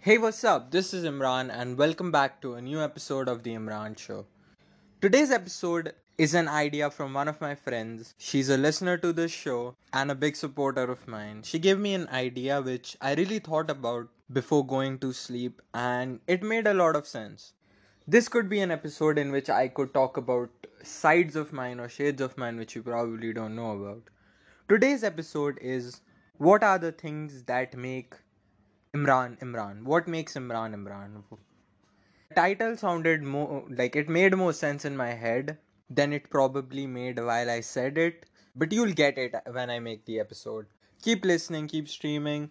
[0.00, 0.70] Hey, what's up?
[0.70, 4.26] This is Imran, and welcome back to a new episode of The Imran Show.
[5.00, 8.14] Today's episode is an idea from one of my friends.
[8.16, 11.42] She's a listener to this show and a big supporter of mine.
[11.42, 16.20] She gave me an idea which I really thought about before going to sleep, and
[16.28, 17.54] it made a lot of sense.
[18.06, 20.48] This could be an episode in which I could talk about
[20.84, 24.02] sides of mine or shades of mine which you probably don't know about.
[24.68, 26.02] Today's episode is
[26.36, 28.14] what are the things that make
[28.94, 29.82] Imran Imran?
[29.84, 31.22] What makes Imran Imran?
[32.34, 35.58] title sounded more like it made more sense in my head
[35.90, 40.04] than it probably made while I said it, but you'll get it when I make
[40.04, 40.66] the episode.
[41.02, 42.50] Keep listening, keep streaming.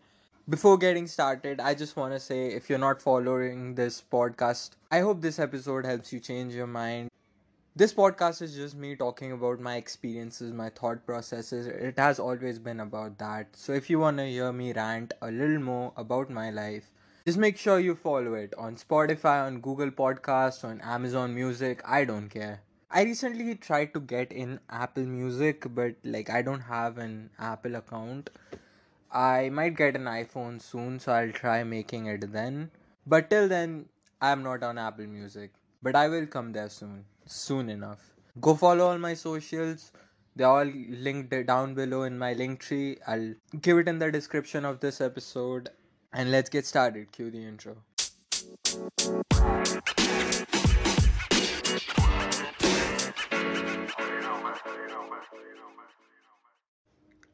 [0.49, 4.99] Before getting started, I just want to say if you're not following this podcast, I
[4.99, 7.09] hope this episode helps you change your mind.
[7.77, 11.67] This podcast is just me talking about my experiences, my thought processes.
[11.67, 13.55] It has always been about that.
[13.55, 16.89] So if you want to hear me rant a little more about my life,
[17.27, 21.83] just make sure you follow it on Spotify, on Google Podcasts, on Amazon Music.
[21.85, 22.61] I don't care.
[22.89, 27.75] I recently tried to get in Apple Music, but like I don't have an Apple
[27.75, 28.31] account.
[29.11, 32.71] I might get an iPhone soon, so I'll try making it then.
[33.05, 33.85] But till then,
[34.19, 35.51] I'm not on Apple Music.
[35.83, 37.05] But I will come there soon.
[37.29, 38.13] Soon enough.
[38.39, 39.91] Go follow all my socials.
[40.35, 42.99] They're all linked down below in my Linktree.
[43.05, 45.69] I'll give it in the description of this episode.
[46.13, 47.11] And let's get started.
[47.11, 47.75] Cue the intro.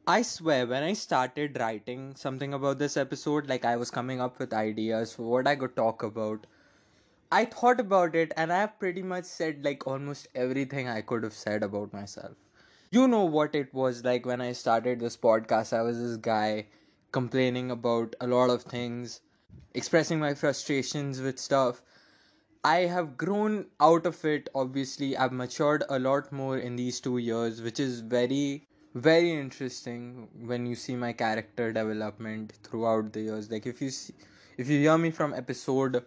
[0.06, 4.38] I swear, when I started writing something about this episode, like I was coming up
[4.38, 6.46] with ideas for what I could talk about,
[7.34, 11.24] I thought about it and I have pretty much said like almost everything I could
[11.24, 12.36] have said about myself.
[12.92, 15.72] You know what it was like when I started this podcast.
[15.72, 16.66] I was this guy
[17.10, 19.20] complaining about a lot of things,
[19.74, 21.82] expressing my frustrations with stuff.
[22.62, 24.48] I have grown out of it.
[24.54, 30.28] Obviously, I've matured a lot more in these two years, which is very very interesting
[30.46, 34.14] when you see my character development throughout the years like if you see
[34.56, 36.04] if you hear me from episode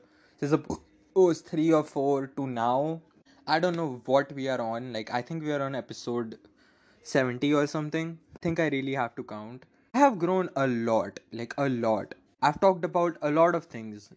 [1.17, 3.01] suppose three or four to now
[3.47, 6.37] i don't know what we are on like i think we are on episode
[7.01, 11.19] 70 or something i think i really have to count i have grown a lot
[11.31, 12.13] like a lot
[12.43, 14.11] i've talked about a lot of things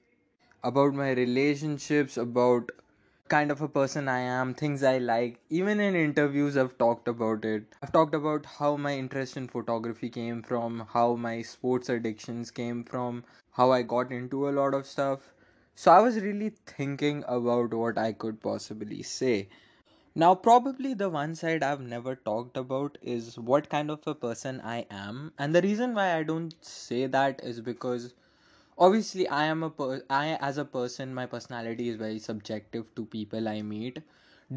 [0.63, 2.71] about my relationships about
[3.31, 5.39] kind of a person I am, things I like.
[5.51, 7.63] Even in interviews, I've talked about it.
[7.81, 12.83] I've talked about how my interest in photography came from, how my sports addictions came
[12.83, 13.23] from,
[13.53, 15.33] how I got into a lot of stuff.
[15.81, 19.49] So I was really thinking about what I could possibly say.
[20.15, 24.61] Now, probably the one side I've never talked about is what kind of a person
[24.63, 25.33] I am.
[25.39, 28.13] And the reason why I don't say that is because
[28.79, 33.05] obviously i am a per- i as a person my personality is very subjective to
[33.15, 34.01] people i meet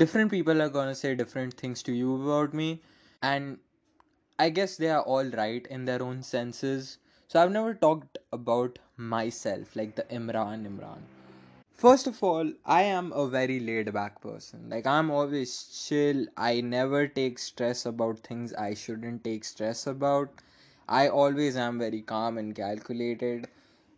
[0.03, 2.81] different people are going to say different things to you about me
[3.21, 3.57] and
[4.39, 6.97] i guess they are all right in their own senses
[7.27, 11.12] so i've never talked about myself like the imran imran
[11.83, 16.61] first of all i am a very laid back person like i'm always chill i
[16.61, 20.41] never take stress about things i shouldn't take stress about
[20.87, 23.47] i always am very calm and calculated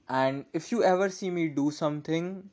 [0.09, 2.49] and if you ever see me do something,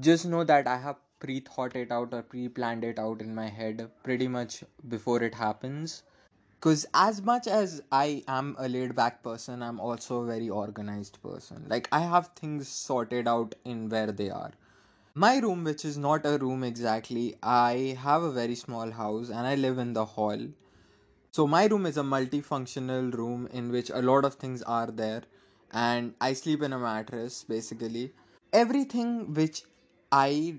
[0.00, 3.34] just know that I have pre thought it out or pre planned it out in
[3.34, 6.02] my head pretty much before it happens.
[6.60, 11.22] Because as much as I am a laid back person, I'm also a very organized
[11.22, 11.66] person.
[11.68, 14.52] Like, I have things sorted out in where they are.
[15.16, 19.46] My room, which is not a room exactly, I have a very small house and
[19.46, 20.38] I live in the hall.
[21.32, 25.22] So, my room is a multifunctional room in which a lot of things are there
[25.72, 28.12] and I sleep in a mattress basically.
[28.52, 29.64] Everything which
[30.12, 30.58] I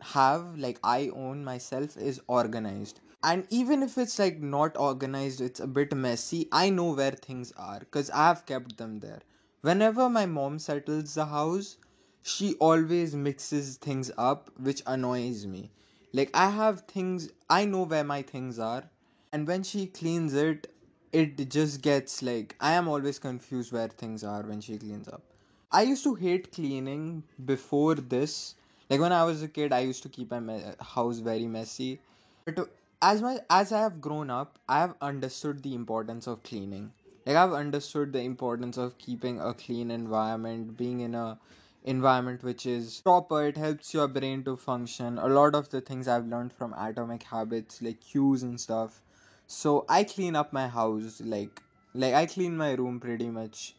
[0.00, 3.00] have, like I own myself, is organized.
[3.22, 7.52] And even if it's like not organized, it's a bit messy, I know where things
[7.56, 9.20] are because I have kept them there.
[9.62, 11.76] Whenever my mom settles the house,
[12.24, 15.70] she always mixes things up, which annoys me.
[16.12, 18.84] Like, I have things, I know where my things are,
[19.32, 20.72] and when she cleans it,
[21.12, 25.22] it just gets like I am always confused where things are when she cleans up.
[25.70, 28.54] I used to hate cleaning before this.
[28.90, 32.00] Like when I was a kid, I used to keep my me- house very messy.
[32.46, 32.68] But
[33.02, 36.92] as my as I have grown up, I have understood the importance of cleaning.
[37.26, 41.38] Like I've understood the importance of keeping a clean environment, being in a
[41.84, 43.46] environment which is proper.
[43.46, 45.18] It helps your brain to function.
[45.18, 49.00] A lot of the things I've learned from Atomic Habits, like cues and stuff
[49.46, 51.62] so I clean up my house like
[51.94, 53.74] like I clean my room pretty much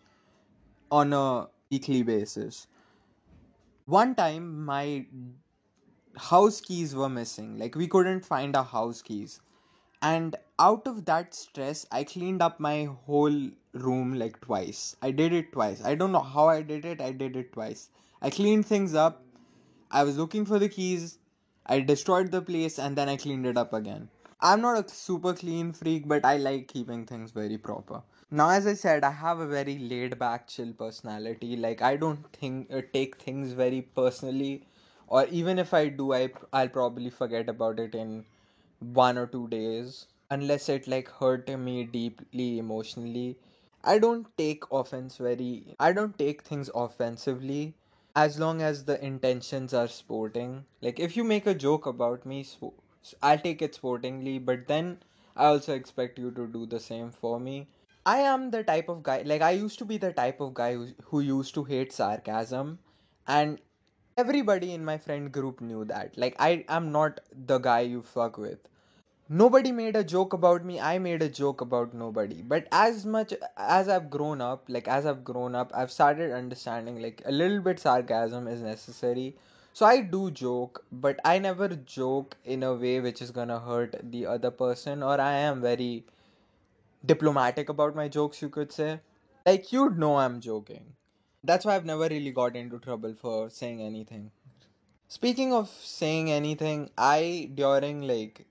[0.91, 2.67] on a weekly basis.
[3.87, 5.05] One time, my
[6.17, 7.57] house keys were missing.
[7.57, 9.39] Like, we couldn't find our house keys.
[10.01, 14.95] And out of that stress, I cleaned up my whole room like twice.
[15.01, 15.83] I did it twice.
[15.85, 17.89] I don't know how I did it, I did it twice.
[18.21, 19.21] I cleaned things up.
[19.91, 21.17] I was looking for the keys.
[21.65, 24.09] I destroyed the place and then I cleaned it up again.
[24.41, 28.03] I'm not a super clean freak, but I like keeping things very proper.
[28.31, 31.55] Now, as I said, I have a very laid back, chill personality.
[31.55, 34.67] Like, I don't think uh, take things very personally,
[35.07, 38.25] or even if I do, I I'll probably forget about it in
[38.79, 43.37] one or two days, unless it like hurt me deeply emotionally.
[43.85, 45.75] I don't take offense very.
[45.79, 47.73] I don't take things offensively,
[48.13, 50.65] as long as the intentions are sporting.
[50.81, 52.45] Like, if you make a joke about me,
[53.21, 55.01] I'll take it sportingly, but then
[55.35, 57.67] I also expect you to do the same for me
[58.05, 60.73] I am the type of guy, like, I used to be the type of guy
[60.75, 62.79] who, who used to hate sarcasm,
[63.27, 63.59] and
[64.17, 66.17] everybody in my friend group knew that.
[66.17, 68.59] Like, I am not the guy you fuck with.
[69.27, 72.43] Nobody made a joke about me, I made a joke about nobody.
[72.43, 77.01] But as much as I've grown up, like, as I've grown up, I've started understanding,
[77.01, 79.35] like, a little bit sarcasm is necessary.
[79.73, 83.95] So I do joke, but I never joke in a way which is gonna hurt
[84.11, 86.05] the other person, or I am very
[87.03, 88.99] diplomatic about my jokes, you could say.
[89.43, 90.93] Like, you'd know I'm joking.
[91.43, 94.29] That's why I've never really got into trouble for saying anything.
[95.07, 98.45] Speaking of saying anything, I, during like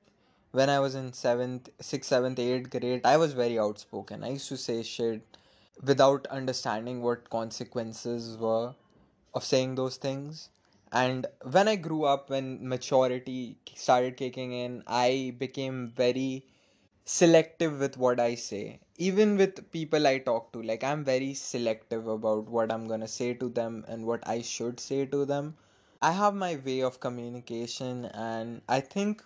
[0.55, 4.23] when I was in seventh, sixth, seventh, eighth grade, I was very outspoken.
[4.25, 5.37] I used to say shit
[5.83, 8.75] without understanding what consequences were
[9.35, 10.51] of saying those things.
[10.93, 16.47] And when I grew up, when maturity started kicking in, I became very
[17.05, 18.81] selective with what I say.
[18.99, 23.35] Even with people I talk to, like I'm very selective about what I'm gonna say
[23.35, 25.57] to them and what I should say to them.
[26.01, 29.25] I have my way of communication, and I think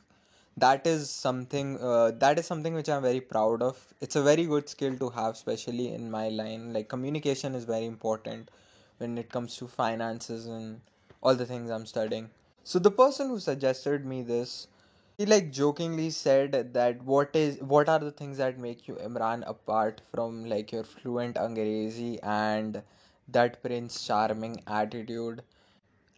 [0.60, 3.78] that is something uh, that is something which I'm very proud of.
[4.00, 6.72] It's a very good skill to have, especially in my line.
[6.72, 8.50] Like communication is very important
[8.99, 10.81] when it comes to finances and
[11.22, 12.31] all the things I'm studying.
[12.64, 14.69] So the person who suggested me this
[15.16, 19.43] he like jokingly said that what is what are the things that make you Imran
[19.46, 22.82] apart from like your fluent Angrezi and
[23.28, 25.43] that Prince Charming attitude.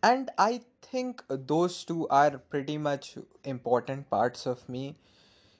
[0.02, 4.96] And I think those two are pretty much important parts of me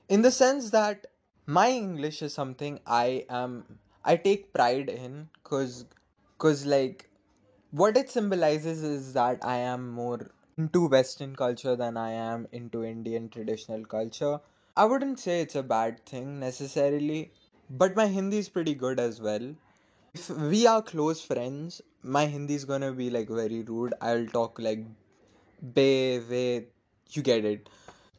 [0.08, 1.06] in the sense that
[1.46, 5.84] my English is something I am I take pride in cause
[6.38, 7.10] cause like
[7.70, 12.84] what it symbolizes is that I am more into Western culture than I am into
[12.84, 14.40] Indian traditional culture.
[14.76, 17.32] I wouldn't say it's a bad thing necessarily,
[17.70, 19.54] but my Hindi is pretty good as well.
[20.14, 23.94] If we are close friends, my Hindi is gonna be like very rude.
[24.00, 24.84] I'll talk like
[25.74, 26.66] be, ve,
[27.10, 27.68] you get it.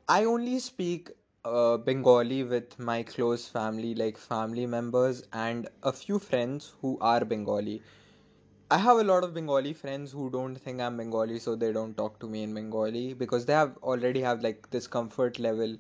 [0.07, 1.12] I only speak
[1.45, 7.25] uh, Bengali with my close family, like family members, and a few friends who are
[7.25, 7.81] Bengali.
[8.72, 11.95] I have a lot of Bengali friends who don't think I'm Bengali, so they don't
[11.98, 15.78] talk to me in Bengali because they have already have like this comfort level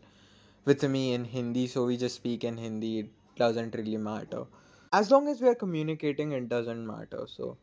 [0.65, 2.99] with me in Hindi, so we just speak in Hindi.
[2.99, 4.45] It doesn't really matter.
[4.93, 7.25] As long as we are communicating, it doesn't matter.
[7.27, 7.57] So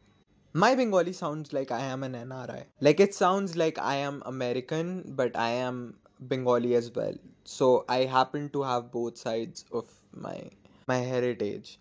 [0.53, 2.65] my Bengali sounds like I am an NRI.
[2.81, 5.97] Like it sounds like I am American, but I am
[6.29, 7.15] Bengali as well.
[7.45, 10.51] So I happen to have both sides of my
[10.87, 11.79] my heritage.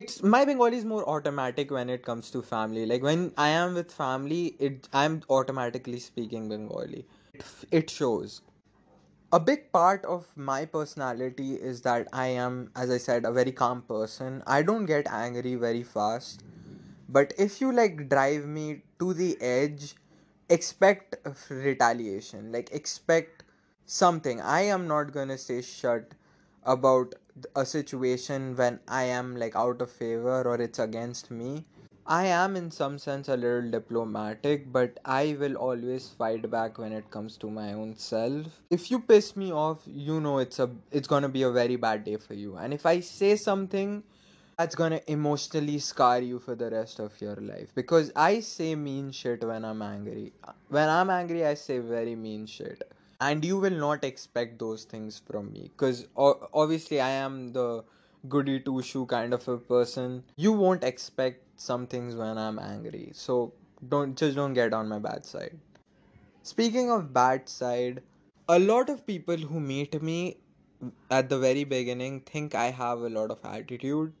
[0.00, 2.86] It's my Bengali is more automatic when it comes to family.
[2.86, 7.06] Like when I am with family, it I'm automatically speaking Bengali.
[7.34, 8.42] It, it shows.
[9.32, 13.52] A big part of my personality is that I am, as I said, a very
[13.52, 14.42] calm person.
[14.46, 16.42] I don't get angry very fast.
[17.12, 19.94] But if you like drive me to the edge,
[20.48, 21.16] expect
[21.50, 22.50] retaliation.
[22.52, 23.44] Like expect
[23.86, 24.40] something.
[24.40, 26.14] I am not gonna stay shut
[26.64, 27.14] about
[27.56, 31.64] a situation when I am like out of favor or it's against me.
[32.06, 36.92] I am in some sense a little diplomatic, but I will always fight back when
[36.92, 38.60] it comes to my own self.
[38.70, 42.04] If you piss me off, you know it's a it's gonna be a very bad
[42.04, 42.56] day for you.
[42.56, 44.02] And if I say something
[44.62, 49.10] that's gonna emotionally scar you for the rest of your life because I say mean
[49.10, 50.32] shit when I'm angry.
[50.68, 52.84] When I'm angry, I say very mean shit,
[53.20, 57.82] and you will not expect those things from me because obviously I am the
[58.28, 60.22] goody two shoe kind of a person.
[60.36, 63.52] You won't expect some things when I'm angry, so
[63.88, 65.58] don't just don't get on my bad side.
[66.44, 68.02] Speaking of bad side,
[68.48, 70.36] a lot of people who meet me
[71.10, 74.12] at the very beginning think I have a lot of attitude.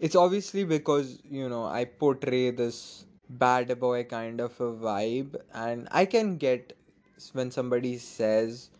[0.00, 3.04] It's obviously because, you know, I portray this.
[3.40, 6.72] bad boy kind of a vibe, and I can get
[7.38, 8.70] when somebody says,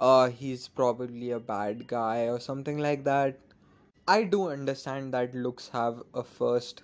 [0.00, 3.38] uh, he's probably a bad guy or something like that.
[4.08, 6.82] I do understand that looks have a first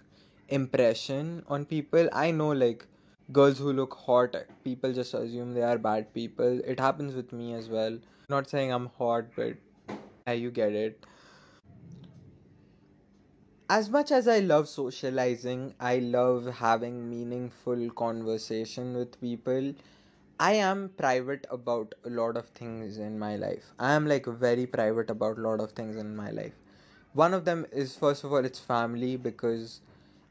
[0.49, 2.09] impression on people.
[2.13, 2.87] I know, like,
[3.33, 6.61] girls who look hot, people just assume they are bad people.
[6.75, 7.99] It happens with me as well.
[8.29, 9.57] Not saying I'm hot, but
[10.27, 11.07] yeah, you get it.
[13.71, 19.75] As much as I love socializing, I love having meaningful conversation with people.
[20.41, 23.73] I am private about a lot of things in my life.
[23.79, 26.53] I am like very private about a lot of things in my life.
[27.15, 29.81] One of them is first of all it's family because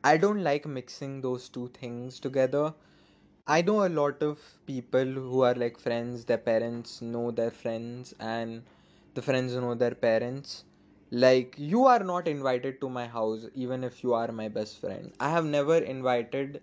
[0.04, 2.74] I don't like mixing those two things together.
[3.48, 8.14] I know a lot of people who are like friends, their parents know their friends,
[8.20, 8.64] and
[9.16, 10.66] the friends know their parents.
[11.12, 15.12] Like, you are not invited to my house, even if you are my best friend.
[15.20, 16.62] I have never invited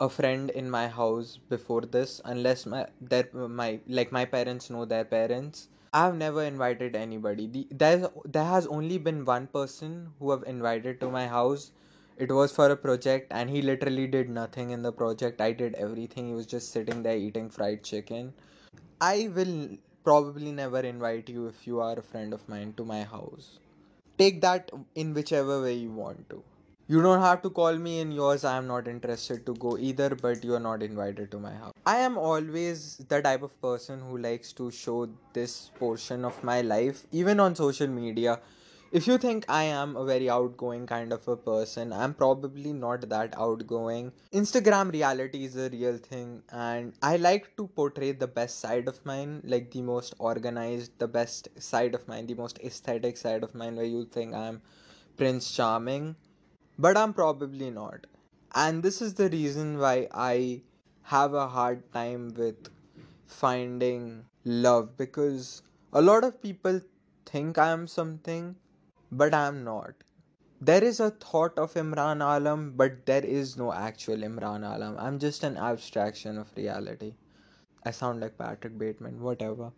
[0.00, 4.84] a friend in my house before this, unless my their my like my parents know
[4.84, 5.68] their parents.
[5.92, 7.46] I have never invited anybody.
[7.46, 11.72] The, there's there has only been one person who have invited to my house.
[12.18, 15.40] It was for a project, and he literally did nothing in the project.
[15.40, 16.28] I did everything.
[16.28, 18.34] He was just sitting there eating fried chicken.
[19.00, 23.02] I will probably never invite you if you are a friend of mine to my
[23.04, 23.58] house.
[24.18, 26.42] Take that in whichever way you want to.
[26.88, 28.44] You don't have to call me in yours.
[28.44, 31.72] I am not interested to go either, but you are not invited to my house.
[31.86, 36.60] I am always the type of person who likes to show this portion of my
[36.62, 38.40] life, even on social media.
[38.92, 43.08] If you think I am a very outgoing kind of a person, I'm probably not
[43.08, 44.12] that outgoing.
[44.32, 49.04] Instagram reality is a real thing, and I like to portray the best side of
[49.06, 53.54] mine, like the most organized, the best side of mine, the most aesthetic side of
[53.54, 54.62] mine, where you think I'm
[55.16, 56.16] Prince Charming
[56.78, 58.06] but I'm probably not.
[58.54, 60.62] And this is the reason why I
[61.02, 62.68] have a hard time with
[63.26, 66.80] finding love because a lot of people
[67.26, 68.56] think I am something,
[69.12, 69.94] but I am not.
[70.60, 74.96] There is a thought of Imran Alam, but there is no actual Imran Alam.
[74.98, 77.14] I'm just an abstraction of reality.
[77.84, 79.72] I sound like Patrick Bateman, whatever.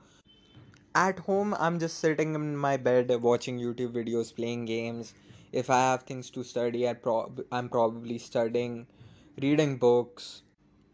[0.95, 5.13] At home, I'm just sitting in my bed watching YouTube videos, playing games.
[5.53, 8.87] If I have things to study, I prob- I'm probably studying,
[9.43, 10.43] reading books,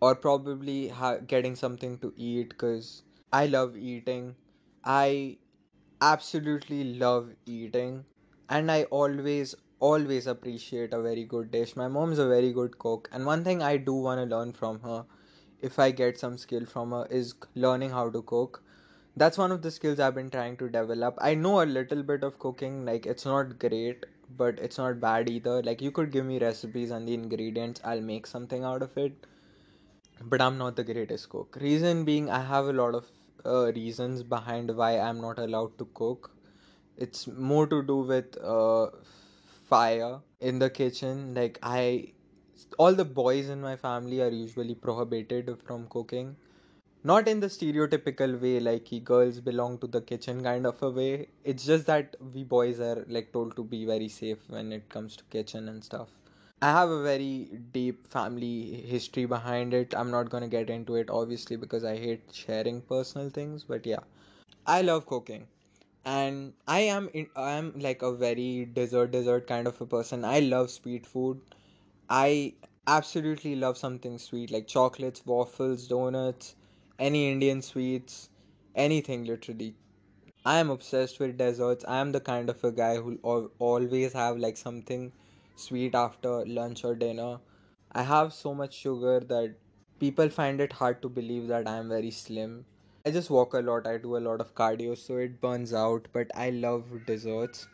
[0.00, 3.02] or probably ha- getting something to eat because
[3.32, 4.34] I love eating.
[4.84, 5.38] I
[6.00, 8.04] absolutely love eating,
[8.48, 11.76] and I always, always appreciate a very good dish.
[11.76, 14.80] My mom's a very good cook, and one thing I do want to learn from
[14.80, 15.04] her,
[15.60, 18.62] if I get some skill from her, is learning how to cook
[19.16, 21.18] that's one of the skills I've been trying to develop.
[21.20, 25.28] I know a little bit of cooking, like it's not great, but it's not bad
[25.28, 25.62] either.
[25.62, 29.26] Like you could give me recipes and the ingredients, I'll make something out of it.
[30.22, 31.56] But I'm not the greatest cook.
[31.60, 33.10] Reason being, I have a lot of
[33.44, 36.30] uh, reasons behind why I'm not allowed to cook.
[36.98, 38.90] It's more to do with uh,
[39.68, 41.34] fire in the kitchen.
[41.34, 42.12] Like I,
[42.78, 46.36] all the boys in my family are usually prohibited from cooking.
[47.04, 51.28] Not in the stereotypical way like girls belong to the kitchen kind of a way.
[51.44, 55.16] It's just that we boys are like told to be very safe when it comes
[55.16, 56.08] to kitchen and stuff.
[56.60, 59.94] I have a very deep family history behind it.
[59.94, 63.86] I'm not going to get into it obviously because i hate sharing personal things but
[63.86, 64.00] yeah.
[64.66, 65.46] I love cooking
[66.10, 70.38] and i am i am like a very dessert dessert kind of a person i
[70.40, 71.40] love sweet food
[72.16, 72.54] I
[72.86, 76.56] absolutely love something sweet like chocolates, waffles, donuts,
[76.98, 78.30] any Indian sweets,
[78.74, 79.76] anything literally.
[80.44, 81.84] I am obsessed with desserts.
[81.88, 83.18] I am the kind of a guy who
[83.58, 85.12] always have like something
[85.56, 87.40] sweet after lunch or dinner.
[87.92, 89.56] I have so much sugar that
[90.00, 92.64] people find it hard to believe that I am very slim.
[93.08, 96.08] I just walk a lot, I do a lot of cardio, so it burns out,
[96.12, 97.66] but I love desserts.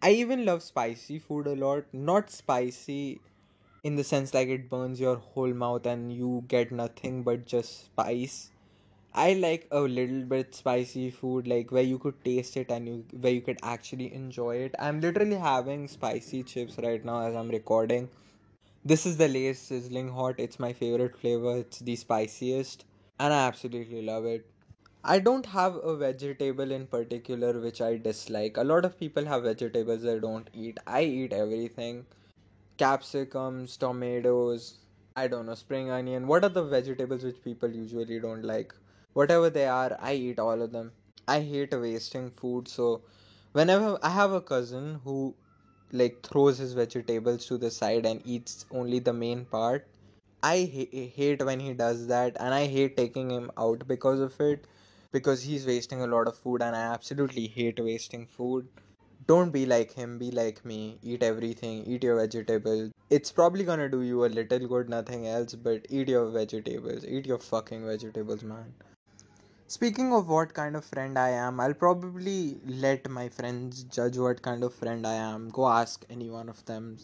[0.00, 1.86] I even love spicy food a lot.
[1.92, 3.20] Not spicy
[3.82, 7.86] in the sense like it burns your whole mouth and you get nothing but just
[7.86, 8.52] spice.
[9.12, 13.04] I like a little bit spicy food like where you could taste it and you
[13.18, 14.76] where you could actually enjoy it.
[14.78, 18.08] I'm literally having spicy chips right now as I'm recording.
[18.84, 20.36] This is the Lay's sizzling hot.
[20.38, 21.56] It's my favorite flavor.
[21.56, 22.84] It's the spiciest
[23.20, 24.50] and I absolutely love it.
[25.04, 28.56] I don't have a vegetable in particular which I dislike.
[28.56, 30.78] A lot of people have vegetables they don't eat.
[30.86, 32.06] I eat everything.
[32.78, 34.80] capsicums, tomatoes,
[35.16, 36.26] I don't know, spring onion.
[36.26, 38.74] What are the vegetables which people usually don't like?
[39.14, 40.92] Whatever they are, I eat all of them.
[41.28, 43.02] I hate wasting food, so
[43.52, 45.34] whenever I have a cousin who
[45.92, 49.89] like throws his vegetables to the side and eats only the main part.
[50.42, 54.40] I ha- hate when he does that, and I hate taking him out because of
[54.40, 54.66] it,
[55.12, 58.68] because he's wasting a lot of food, and I absolutely hate wasting food.
[59.26, 60.98] Don't be like him, be like me.
[61.02, 62.90] Eat everything, eat your vegetables.
[63.10, 67.04] It's probably gonna do you a little good, nothing else, but eat your vegetables.
[67.06, 68.74] Eat your fucking vegetables, man.
[69.68, 74.42] Speaking of what kind of friend I am, I'll probably let my friends judge what
[74.42, 75.48] kind of friend I am.
[75.48, 76.98] Go ask any one of them.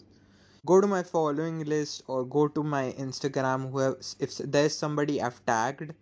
[0.66, 3.70] Go to my following list or go to my Instagram.
[3.70, 5.92] Whoever, if there's somebody I've tagged,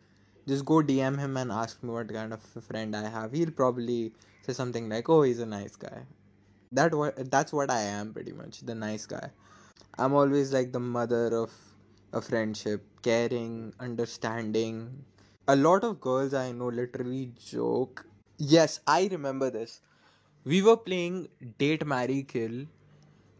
[0.49, 3.33] just go DM him and ask me what kind of friend I have.
[3.33, 4.13] He'll probably
[4.47, 6.01] say something like, "Oh, he's a nice guy."
[6.81, 9.31] That what that's what I am pretty much, the nice guy.
[9.99, 11.53] I'm always like the mother of
[12.13, 15.05] a friendship, caring, understanding.
[15.49, 18.07] A lot of girls I know literally joke.
[18.39, 19.81] Yes, I remember this.
[20.45, 21.29] We were playing
[21.59, 22.67] Date Marry Kill,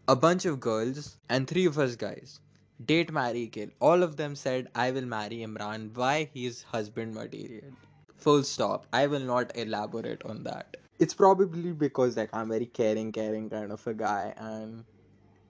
[0.07, 2.39] a bunch of girls and three of us guys.
[2.85, 3.69] Date Marry Kill.
[3.79, 5.95] All of them said, I will marry Imran.
[5.95, 6.29] Why?
[6.33, 7.71] He's husband material.
[8.17, 8.85] Full stop.
[8.93, 10.77] I will not elaborate on that.
[10.99, 14.83] It's probably because like I'm very caring, caring kind of a guy and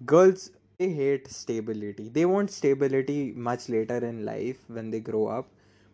[0.06, 5.48] girls they hate stability they want stability much later in life when they grow up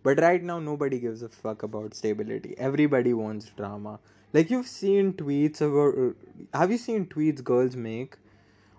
[0.03, 3.99] but right now nobody gives a fuck about stability everybody wants drama
[4.33, 8.17] like you've seen tweets about uh, have you seen tweets girls make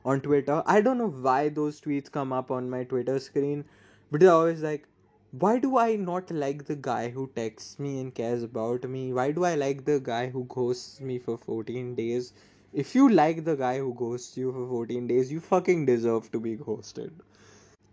[0.04, 3.64] on twitter i don't know why those tweets come up on my twitter screen
[4.10, 4.86] but they're always like
[5.32, 9.14] why do I not like the guy who texts me and cares about me?
[9.14, 12.34] Why do I like the guy who ghosts me for 14 days?
[12.74, 16.38] If you like the guy who ghosts you for 14 days, you fucking deserve to
[16.40, 17.12] be ghosted.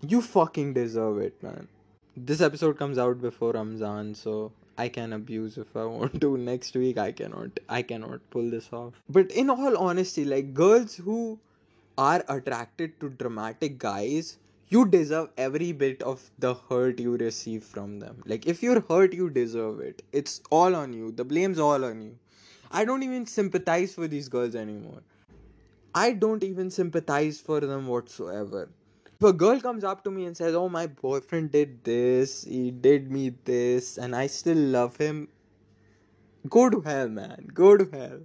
[0.05, 1.69] You fucking deserve it, man.
[2.17, 6.37] This episode comes out before Ramzan, so I can abuse if I want to.
[6.37, 7.57] Next week, I cannot.
[7.69, 9.01] I cannot pull this off.
[9.07, 11.39] But in all honesty, like girls who
[11.99, 14.37] are attracted to dramatic guys,
[14.69, 18.23] you deserve every bit of the hurt you receive from them.
[18.25, 20.03] Like, if you're hurt, you deserve it.
[20.13, 21.11] It's all on you.
[21.11, 22.15] The blame's all on you.
[22.71, 25.01] I don't even sympathize for these girls anymore.
[25.93, 28.69] I don't even sympathize for them whatsoever.
[29.19, 32.71] If a girl comes up to me and says, Oh, my boyfriend did this, he
[32.71, 35.27] did me this, and I still love him,
[36.47, 37.49] go to hell, man.
[37.53, 38.19] Go to hell.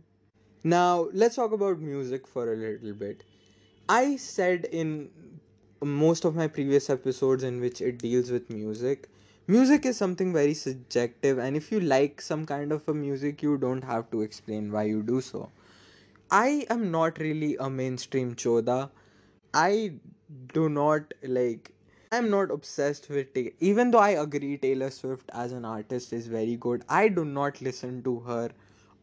[0.63, 3.25] Now, let's talk about music for a little bit.
[3.89, 5.11] I said in
[5.83, 9.09] most of my previous episodes in which it deals with music,
[9.47, 13.57] music is something very subjective, and if you like some kind of a music, you
[13.59, 15.51] don't have to explain why you do so.
[16.31, 18.91] I am not really a mainstream choda.
[19.55, 19.95] I
[20.53, 21.71] do not like.
[22.13, 26.27] I'm not obsessed with Ta- even though I agree Taylor Swift as an artist is
[26.29, 26.85] very good.
[26.89, 28.51] I do not listen to her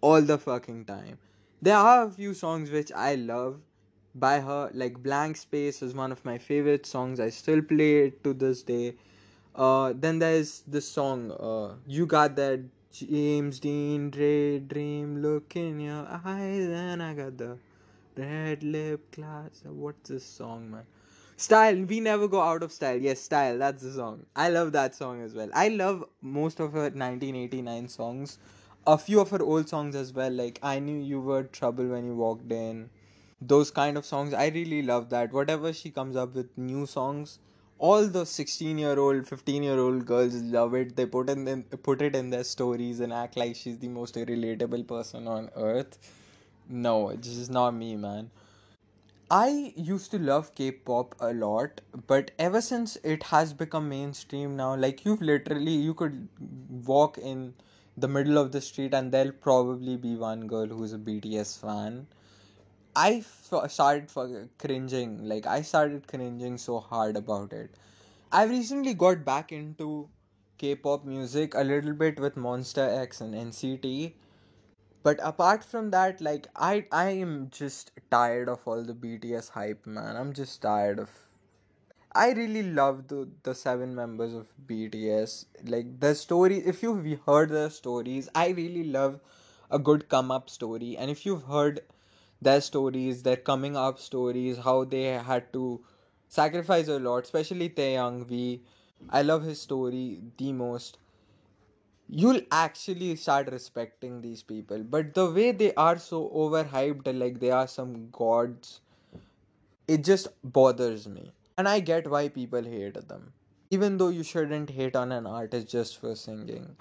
[0.02, 1.18] all the fucking time.
[1.62, 3.60] There are a few songs which I love
[4.16, 7.20] by her, like Blank Space is one of my favorite songs.
[7.20, 8.96] I still play it to this day.
[9.56, 15.80] Uh, then there's this song, uh, You Got That James Dean Dre Dream Look in
[15.80, 17.58] Your Eyes, and I got the
[18.18, 19.62] Red Lip Glass.
[19.66, 20.86] What's this song, man?
[21.38, 22.98] Style, we never go out of style.
[22.98, 24.26] Yes, style, that's the song.
[24.36, 25.50] I love that song as well.
[25.54, 28.38] I love most of her 1989 songs.
[28.86, 32.06] A few of her old songs as well, like I Knew You Were Trouble When
[32.06, 32.90] You Walked In.
[33.42, 35.34] Those kind of songs, I really love that.
[35.34, 37.40] Whatever she comes up with new songs,
[37.78, 40.96] all the 16 year old, 15 year old girls love it.
[40.96, 44.16] They put, in, in, put it in their stories and act like she's the most
[44.16, 45.98] relatable person on earth.
[46.70, 48.32] No, it's just not me, man.
[49.32, 54.76] I used to love K-pop a lot, but ever since it has become mainstream now,
[54.76, 56.28] like you've literally you could
[56.86, 57.56] walk in
[57.98, 62.06] the middle of the street and there'll probably be one girl who's a BTS fan.
[62.96, 67.76] I f- started f- cringing, like I started cringing so hard about it.
[68.32, 70.10] I've recently got back into
[70.58, 74.16] K-pop music a little bit with Monsta X and NCT,
[75.04, 79.86] but apart from that, like I I am just tired of all the BTS hype,
[79.88, 80.16] man.
[80.18, 81.10] I'm just tired of.
[82.14, 85.46] I really love the the seven members of BTS.
[85.66, 89.20] Like the story, if you've heard their stories, I really love
[89.70, 90.96] a good come up story.
[90.98, 91.82] And if you've heard
[92.42, 95.82] their stories, their coming up stories, how they had to
[96.28, 98.62] sacrifice a lot, especially Taehyung V.
[99.10, 100.98] I I love his story the most
[102.10, 104.84] you'll actually start respecting these people.
[104.84, 108.82] But the way they are so overhyped, like they are some gods,
[109.88, 111.32] it just bothers me.
[111.58, 113.34] And I get why people hate them.
[113.70, 116.76] Even though you shouldn't hate on an artist just for singing.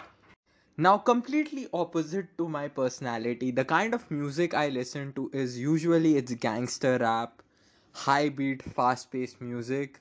[0.81, 6.16] Now, completely opposite to my personality, the kind of music I listen to is usually
[6.16, 7.43] it's gangster rap,
[7.93, 10.01] high beat, fast paced music.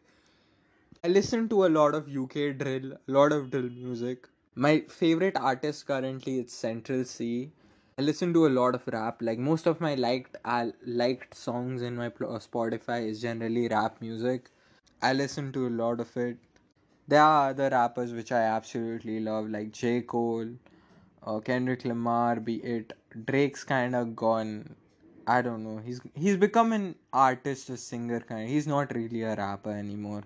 [1.03, 4.29] I listen to a lot of UK drill, a lot of drill music.
[4.55, 7.51] My favorite artist currently is Central Cee.
[7.97, 9.21] I listen to a lot of rap.
[9.21, 13.99] Like most of my liked uh, liked songs in my uh, Spotify is generally rap
[13.99, 14.49] music.
[15.01, 16.37] I listen to a lot of it.
[17.09, 20.01] There are other rappers which I absolutely love, like J.
[20.03, 20.49] Cole,
[21.23, 22.93] uh, Kendrick Lamar, be it
[23.25, 24.75] Drake's kind of gone.
[25.27, 25.77] I don't know.
[25.85, 28.49] He's he's become an artist, a singer kind.
[28.49, 30.23] He's not really a rapper anymore.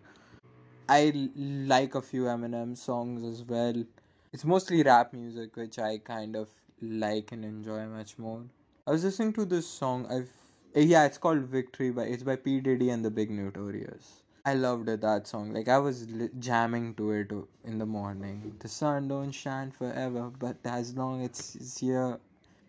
[0.89, 3.83] I like a few Eminem songs as well.
[4.31, 6.49] It's mostly rap music, which I kind of
[6.81, 8.43] like and enjoy much more.
[8.87, 10.07] I was listening to this song.
[10.09, 10.31] I've
[10.75, 14.22] yeah, it's called Victory, but it's by P Diddy and the Big Notorious.
[14.45, 15.53] I loved it, that song.
[15.53, 17.31] Like I was li- jamming to it
[17.65, 18.55] in the morning.
[18.59, 22.19] The sun don't shine forever, but as long as it's here,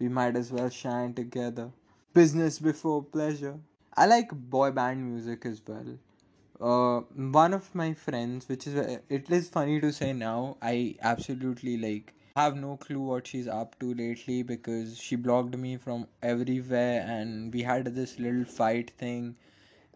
[0.00, 1.70] we might as well shine together.
[2.12, 3.58] Business before pleasure.
[3.96, 5.86] I like boy band music as well.
[6.60, 10.96] Uh, one of my friends, which is uh, it is funny to say now, I
[11.02, 16.08] absolutely like have no clue what she's up to lately because she blocked me from
[16.22, 19.36] everywhere and we had this little fight thing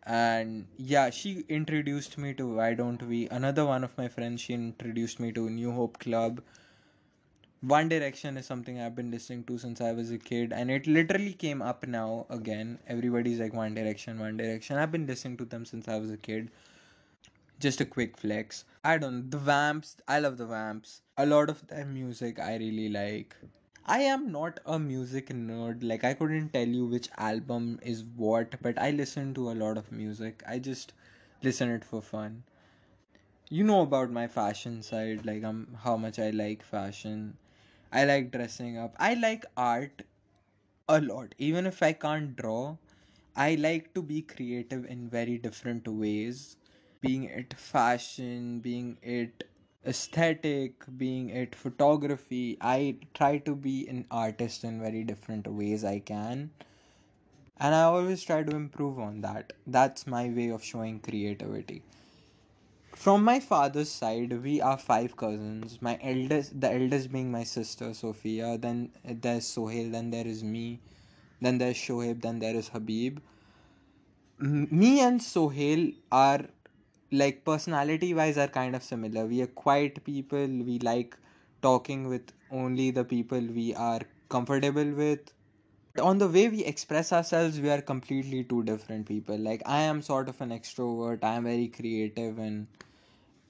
[0.09, 3.29] and yeah she introduced me to why don't we?
[3.29, 6.42] Another one of my friends she introduced me to new hope club.
[7.61, 10.88] One direction is something i've been listening to since i was a kid and it
[10.88, 12.81] literally came up now again.
[12.88, 14.77] Everybody's like one direction one direction.
[14.77, 16.51] I've been listening to them since i was a kid.
[17.61, 18.64] Just a quick flex.
[18.83, 21.03] I don't the vamps i love the vamps.
[21.16, 23.37] A lot of their music i really like
[23.88, 25.83] I am not a music nerd.
[25.83, 29.77] Like I couldn't tell you which album is what, but I listen to a lot
[29.77, 30.44] of music.
[30.46, 30.92] I just
[31.42, 32.44] listen it for fun.
[33.51, 37.37] You know about my fashion side, like um how much I like fashion.
[37.92, 38.96] I like dressing up.
[38.98, 40.03] I like art
[40.88, 41.35] a lot.
[41.38, 42.77] Even if I can't draw,
[43.37, 46.57] I like to be creative in very different ways.
[47.01, 49.44] Being it fashion, being it
[49.88, 52.59] aesthetic, being it photography.
[52.61, 56.51] I try to be an artist in very different ways I can.
[57.59, 59.53] And I always try to improve on that.
[59.66, 61.83] That's my way of showing creativity.
[62.94, 65.81] From my father's side, we are five cousins.
[65.81, 68.59] My eldest, the eldest being my sister Sophia.
[68.59, 69.90] Then there's Sohail.
[69.90, 70.81] Then there is me.
[71.40, 72.20] Then there's Shoaib.
[72.22, 73.20] Then there is Habib.
[74.40, 76.46] Me and Sohail are
[77.11, 79.27] like personality wise are kind of similar.
[79.27, 80.47] We are quiet people.
[80.47, 81.16] We like
[81.62, 85.33] talking with only the people we are comfortable with.
[86.01, 89.38] On the way we express ourselves, we are completely two different people.
[89.38, 91.25] Like I am sort of an extrovert.
[91.25, 92.66] I am very creative and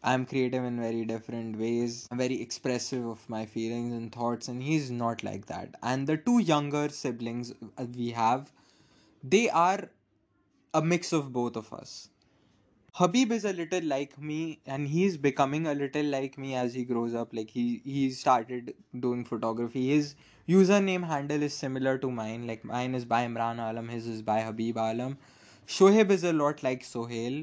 [0.02, 2.08] I'm creative in very different ways.
[2.10, 5.74] I'm very expressive of my feelings and thoughts, and he's not like that.
[5.82, 8.52] And the two younger siblings uh, we have,
[9.22, 9.90] they are
[10.74, 12.10] a mix of both of us.
[12.98, 16.84] Habib is a little like me, and he's becoming a little like me as he
[16.84, 17.32] grows up.
[17.32, 19.84] Like he he started doing photography.
[19.90, 20.14] His
[20.48, 22.46] username handle is similar to mine.
[22.46, 25.16] Like mine is by Imran Alam, his is by Habib Alam.
[25.76, 27.38] Shoaib is a lot like Sohail,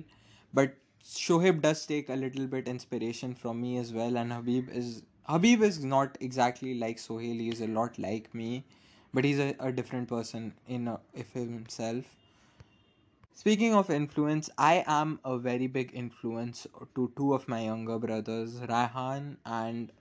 [0.54, 4.18] but Shoaib does take a little bit inspiration from me as well.
[4.18, 5.04] And Habib is
[5.36, 7.44] Habib is not exactly like Sohail.
[7.46, 8.64] He is a lot like me,
[9.14, 12.06] but he's a, a different person in a, if himself.
[13.36, 18.56] Speaking of influence, I am a very big influence to two of my younger brothers,
[18.62, 19.92] Raihan and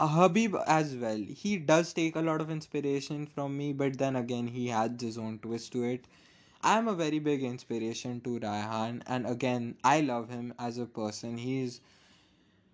[0.00, 1.18] Habib as well.
[1.18, 5.18] He does take a lot of inspiration from me, but then again, he has his
[5.18, 6.08] own twist to it.
[6.62, 10.86] I am a very big inspiration to Raihan, and again, I love him as a
[10.86, 11.38] person.
[11.38, 11.80] He's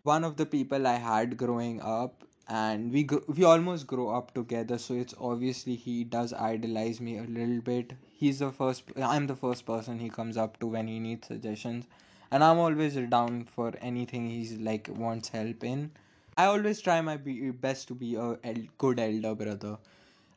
[0.05, 4.78] one of the people I had growing up, and we we almost grow up together.
[4.78, 7.94] So it's obviously he does idolize me a little bit.
[8.12, 8.85] He's the first.
[8.96, 11.87] I'm the first person he comes up to when he needs suggestions,
[12.30, 15.90] and I'm always down for anything he's like wants help in.
[16.37, 19.78] I always try my be- best to be a good elder brother.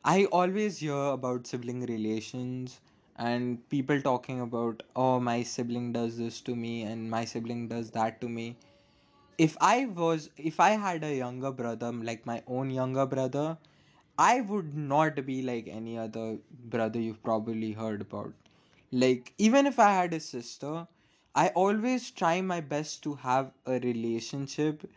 [0.04, 2.80] I always hear about sibling relations
[3.16, 7.90] and people talking about, oh, my sibling does this to me and my sibling does
[7.92, 8.56] that to me
[9.38, 13.58] if I was if I had a younger brother like my own younger brother,
[14.18, 16.38] I would not be like any other
[16.76, 18.34] brother you've probably heard about.
[18.92, 20.86] Like even if I had a sister,
[21.34, 24.88] I always try my best to have a relationship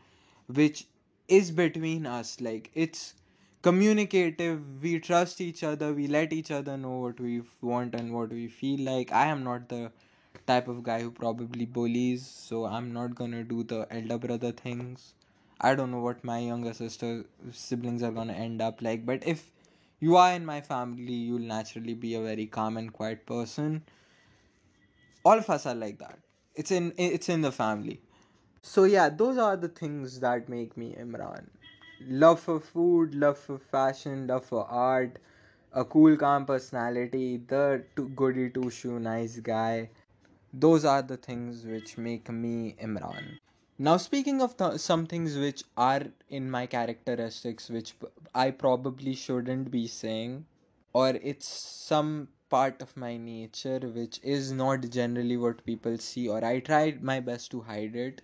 [0.48, 0.86] which
[1.28, 2.40] is between us.
[2.42, 3.14] Like it's
[3.62, 8.30] communicative, we trust each other, we let each other know what we want and what
[8.30, 9.12] we feel like.
[9.12, 9.92] I am not the
[10.48, 15.14] type of guy who probably bullies, so I'm not gonna do the elder brother things.
[15.60, 19.52] I don't know what my younger sister siblings are gonna end up like, but if
[20.00, 23.84] you are in my family, you'll naturally be a very calm and quiet person.
[25.26, 26.20] All of us are like that.
[26.56, 28.02] It's in it's in the family.
[28.62, 31.48] So yeah, those are the things that make me Imran.
[32.08, 35.20] Love for food, love for fashion, love for art,
[35.74, 37.84] a cool calm personality, the
[38.16, 39.90] goody two shoe nice guy.
[40.54, 43.40] Those are the things which make me Imran.
[43.78, 49.14] Now, speaking of th- some things which are in my characteristics, which p- I probably
[49.14, 50.46] shouldn't be saying,
[50.94, 56.44] or it's some part of my nature which is not generally what people see, or
[56.46, 58.22] I try my best to hide it.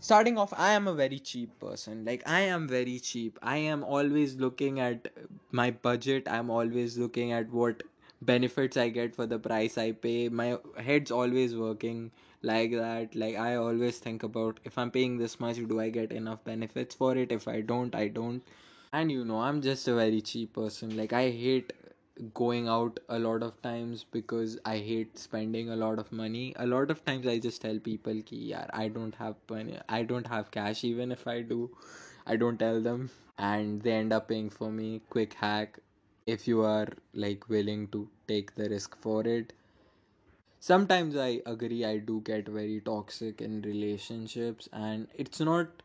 [0.00, 2.04] Starting off, I am a very cheap person.
[2.04, 3.38] Like, I am very cheap.
[3.42, 5.08] I am always looking at
[5.50, 7.82] my budget, I'm always looking at what
[8.30, 10.28] benefits I get for the price I pay.
[10.28, 12.10] My head's always working
[12.42, 13.14] like that.
[13.14, 16.94] Like, I always think about if I'm paying this much, do I get enough benefits
[16.94, 17.32] for it?
[17.32, 18.42] If I don't, I don't.
[18.92, 20.96] And you know, I'm just a very cheap person.
[20.96, 21.72] Like, I hate
[22.34, 26.52] going out a lot of times because I hate spending a lot of money.
[26.56, 29.78] A lot of times I just tell people ki yaar I don't have money.
[29.88, 31.70] I don't have cash even if I do.
[32.26, 35.00] I don't tell them and they end up paying for me.
[35.10, 35.78] Quick hack
[36.26, 39.52] if you are like willing to take the risk for it.
[40.60, 45.82] Sometimes I agree I do get very toxic in relationships and it's not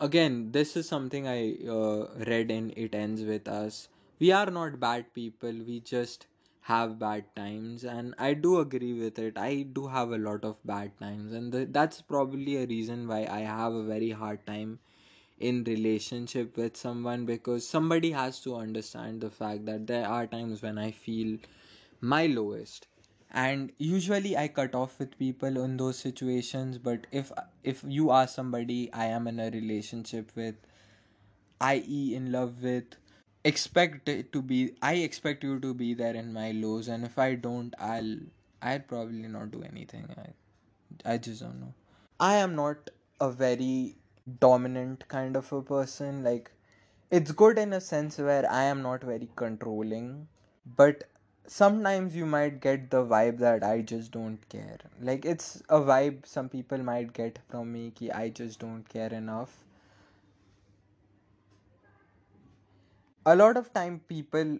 [0.00, 4.80] again this is something i uh, read in it ends with us we are not
[4.80, 6.26] bad people we just
[6.62, 10.56] have bad times and i do agree with it i do have a lot of
[10.64, 14.78] bad times and th- that's probably a reason why i have a very hard time
[15.40, 20.62] in relationship with someone because somebody has to understand the fact that there are times
[20.62, 21.38] when i feel
[22.00, 22.86] my lowest.
[23.32, 27.30] And usually i cut off with people in those situations but if
[27.62, 30.56] if you are somebody i am in a relationship with
[31.66, 32.96] i.e in love with
[33.44, 36.88] expect it to be i expect you to be there in my lows.
[36.88, 38.16] And if i don't i'll
[38.62, 40.08] i'll probably not do anything.
[40.24, 41.74] I i just don't know.
[42.18, 43.96] I am not a very
[44.38, 46.50] dominant kind of a person like
[47.10, 50.28] it's good in a sense where i am not very controlling
[50.76, 51.04] but
[51.46, 54.78] sometimes you might get the vibe that I just don't care.
[55.00, 59.12] Like it's a vibe some people might get from me ki I just don't care
[59.12, 59.56] enough.
[63.26, 64.58] A lot of time people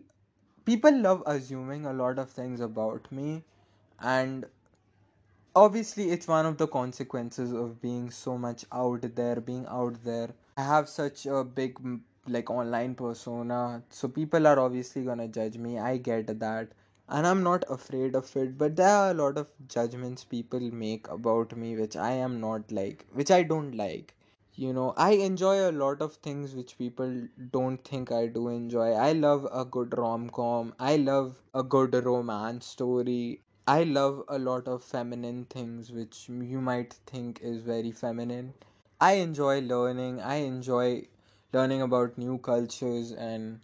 [0.64, 3.44] people love assuming a lot of things about me
[4.00, 4.46] and
[5.56, 10.30] obviously it's one of the consequences of being so much out there being out there.
[10.56, 11.78] I have such a big
[12.28, 15.78] like online persona so people are obviously gonna judge me.
[15.78, 16.68] I get that.
[17.08, 21.08] And i'm not afraid of it but there are a lot of judgments people make
[21.08, 24.14] about me which i am not like which i don't like.
[24.54, 28.92] You know i enjoy a lot of things which people don't think i do enjoy.
[28.92, 30.74] I love a good rom-com.
[30.78, 36.60] I love a good romance story i love a lot of feminine things which you
[36.60, 38.52] might think is very feminine
[39.00, 41.02] i enjoy learning i enjoy
[41.52, 43.60] learning about new cultures and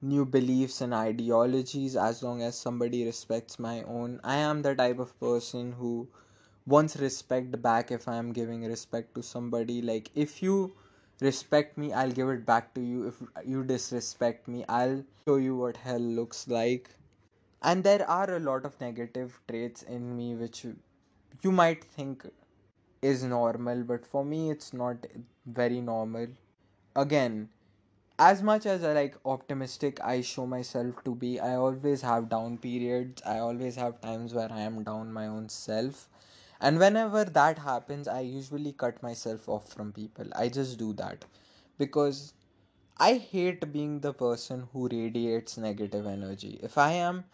[0.00, 4.98] new beliefs and ideologies as long as somebody respects my own i am the type
[4.98, 6.08] of person who
[6.66, 9.82] wants respect back if I am giving respect to somebody.
[9.82, 10.74] Like, if you
[11.20, 13.08] respect me, I'll give it back to you.
[13.08, 16.90] If you disrespect me, I'll show you what hell looks like.
[17.64, 20.66] And there are a lot of negative traits in me which
[21.42, 22.26] you might think
[23.02, 25.06] is normal, but for me, it's not
[25.46, 26.26] very normal.
[26.96, 27.50] Again,
[28.18, 32.58] as much as I like optimistic I show myself to be, I always have down
[32.58, 33.22] periods.
[33.24, 36.08] I always have times where I am down my own self.
[36.60, 40.26] And whenever that happens, I usually cut myself off from people.
[40.34, 41.24] I just do that
[41.78, 42.34] because
[42.98, 46.58] I hate being the person who radiates negative energy.
[46.62, 47.24] If I am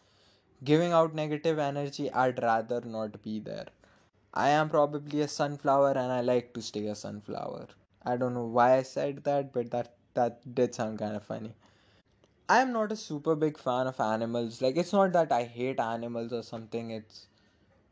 [0.64, 3.66] giving out negative energy, I'd rather not be there.
[4.34, 7.68] I am probably a sunflower and I like to stay a sunflower.
[8.04, 11.54] I don't know why I said that, but that that did sound kind of funny.
[12.48, 14.60] I am not a super big fan of animals.
[14.60, 16.90] Like it's not that I hate animals or something.
[16.90, 17.26] It's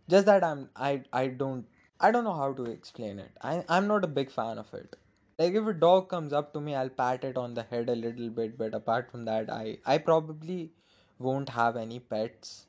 [0.09, 1.67] just that I'm I I don't
[2.01, 3.33] I don't know how to explain it.
[3.43, 4.97] I I'm not a big fan of it.
[5.39, 7.97] Like if a dog comes up to me, I'll pat it on the head a
[7.97, 10.73] little bit, but apart from that, I I probably
[11.19, 12.67] won't have any pets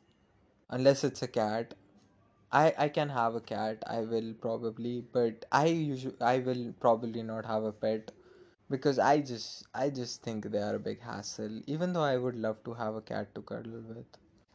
[0.70, 1.74] unless it's a cat.
[2.52, 3.84] I I can have a cat.
[3.88, 8.12] I will probably, but I usually I will probably not have a pet
[8.70, 11.62] because I just I just think they are a big hassle.
[11.68, 14.06] Even though I would love to have a cat to cuddle with.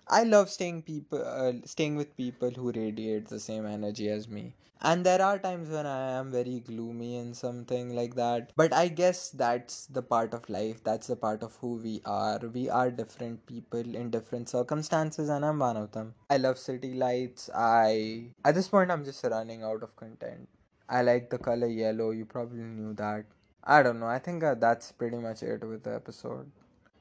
[0.09, 4.55] I love staying people, uh, staying with people who radiate the same energy as me.
[4.81, 8.53] And there are times when I am very gloomy and something like that.
[8.57, 10.83] But I guess that's the part of life.
[10.85, 12.39] That's the part of who we are.
[12.53, 16.15] We are different people in different circumstances, and I'm one of them.
[16.31, 17.49] I love city lights.
[17.55, 20.49] I at this point I'm just running out of content.
[20.89, 22.11] I like the color yellow.
[22.11, 23.25] You probably knew that.
[23.65, 24.07] I don't know.
[24.07, 26.51] I think uh, that's pretty much it with the episode.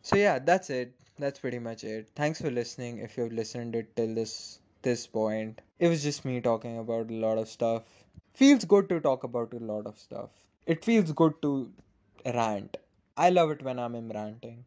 [0.03, 0.93] So yeah, that's it.
[1.17, 2.09] That's pretty much it.
[2.15, 2.97] Thanks for listening.
[2.97, 7.13] If you've listened it till this this point, it was just me talking about a
[7.13, 7.83] lot of stuff.
[8.33, 10.31] Feels good to talk about a lot of stuff.
[10.65, 11.71] It feels good to
[12.25, 12.75] rant.
[13.15, 14.65] I love it when I'm in ranting.